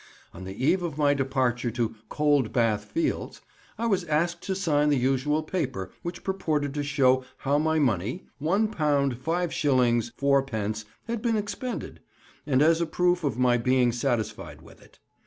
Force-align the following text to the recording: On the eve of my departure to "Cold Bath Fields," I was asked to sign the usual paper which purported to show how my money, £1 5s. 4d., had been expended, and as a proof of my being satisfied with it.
On 0.33 0.45
the 0.45 0.65
eve 0.65 0.81
of 0.81 0.97
my 0.97 1.13
departure 1.13 1.69
to 1.69 1.93
"Cold 2.09 2.51
Bath 2.51 2.85
Fields," 2.85 3.41
I 3.77 3.85
was 3.85 4.03
asked 4.05 4.41
to 4.45 4.55
sign 4.55 4.89
the 4.89 4.97
usual 4.97 5.43
paper 5.43 5.91
which 6.01 6.23
purported 6.23 6.73
to 6.73 6.81
show 6.83 7.23
how 7.37 7.59
my 7.59 7.77
money, 7.77 8.25
£1 8.41 8.67
5s. 8.75 10.11
4d., 10.19 10.85
had 11.07 11.21
been 11.21 11.37
expended, 11.37 11.99
and 12.47 12.63
as 12.63 12.81
a 12.81 12.87
proof 12.87 13.23
of 13.23 13.37
my 13.37 13.57
being 13.57 13.91
satisfied 13.91 14.63
with 14.63 14.81
it. 14.81 14.97